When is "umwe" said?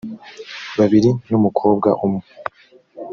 2.05-2.25